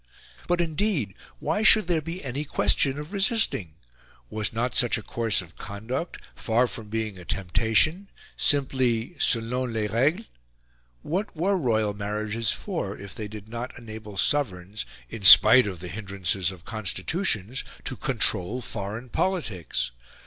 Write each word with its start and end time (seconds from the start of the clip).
But, 0.47 0.61
indeed, 0.61 1.13
why 1.37 1.61
should 1.61 1.85
there 1.85 2.01
be 2.01 2.23
any 2.23 2.43
question 2.43 2.97
of 2.97 3.13
resisting? 3.13 3.75
Was 4.31 4.51
not 4.51 4.73
such 4.73 4.97
a 4.97 5.03
course 5.03 5.43
of 5.43 5.55
conduct, 5.57 6.17
far 6.35 6.65
from 6.65 6.89
being 6.89 7.19
a 7.19 7.23
temptation, 7.23 8.09
simply 8.35 9.15
"selon 9.19 9.73
les 9.73 9.85
regles?" 9.87 10.25
What 11.03 11.35
were 11.37 11.55
royal 11.55 11.93
marriages 11.93 12.49
for, 12.49 12.97
if 12.97 13.13
they 13.13 13.27
did 13.27 13.47
not 13.47 13.77
enable 13.77 14.17
sovereigns, 14.17 14.87
in 15.07 15.23
spite 15.23 15.67
of 15.67 15.81
the 15.81 15.87
hindrances 15.87 16.49
of 16.51 16.65
constitutions, 16.65 17.63
to 17.83 17.95
control 17.95 18.59
foreign 18.61 19.07
politics? 19.07 19.91